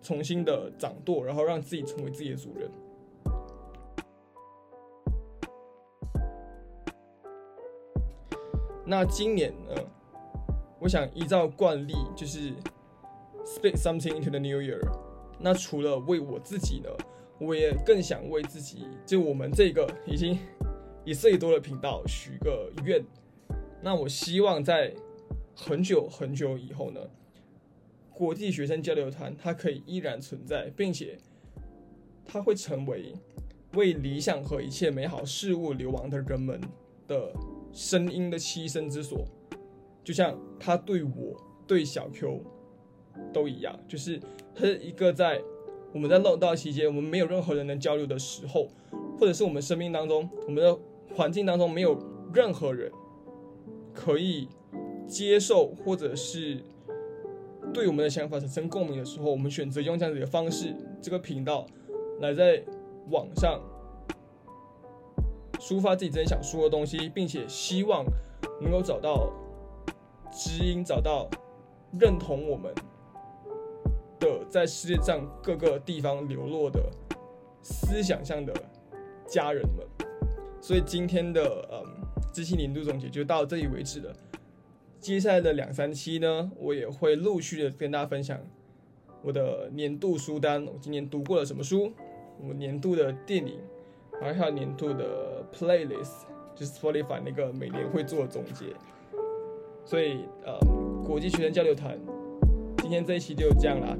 [0.02, 2.70] 重新的掌舵，然后让自己成为自己的主人。
[8.90, 9.74] 那今年呢？
[10.80, 12.54] 我想依照惯例，就是
[13.44, 14.80] speak something into the new year。
[15.38, 16.88] 那除了为我自己呢，
[17.38, 20.38] 我也更想为自己，就我们这个已经
[21.04, 23.04] 一岁多的频道许个愿。
[23.82, 24.94] 那我希望在
[25.54, 27.00] 很久很久以后呢，
[28.14, 31.18] 国际学生交流团它可以依然存在，并且
[32.24, 33.12] 它会成为
[33.74, 36.58] 为理想和一切美好事物流亡的人们
[37.06, 37.34] 的。
[37.72, 39.24] 声音的栖身之所，
[40.02, 42.42] 就像他对我、对小 Q
[43.32, 44.20] 都一样，就是
[44.54, 45.40] 他是一个在
[45.92, 48.68] 我们在漏道期间，我们没有任何人能交流的时候，
[49.18, 50.78] 或者是我们生命当中、我们的
[51.14, 51.98] 环境当中没有
[52.34, 52.90] 任何人
[53.94, 54.48] 可以
[55.06, 56.58] 接受，或者是
[57.72, 61.66] 对我们的想法产生共鸣的时候，我们选择用这样子的方式，这个频道
[62.20, 62.64] 来在
[63.10, 63.60] 网上。
[65.58, 68.04] 抒发自己真想说的东西，并且希望
[68.60, 69.32] 能够找到
[70.32, 71.28] 知音，找到
[71.98, 72.72] 认同我们
[74.20, 76.80] 的在世界上各个地方流落的
[77.62, 78.54] 思想上的
[79.26, 79.86] 家人们。
[80.60, 81.84] 所以今天的嗯，
[82.32, 84.14] 知期年度总结就到这里为止了。
[85.00, 88.38] 接下来的两三期呢，我也会陆续的跟大家分享
[89.22, 91.92] 我的年度书单，我今年读过了什么书，
[92.40, 93.58] 我年度的电影。
[94.20, 98.74] 还有年度的 playlist，就是 Spotify 那个每年会做总结。
[99.84, 100.58] 所以，呃，
[101.06, 101.98] 国际学生交流团，
[102.78, 103.96] 今天这一期就这样啦，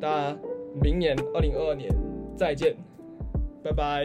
[0.00, 0.38] 大家
[0.82, 1.88] 明年二零二二年
[2.36, 2.76] 再见，
[3.62, 4.04] 拜拜。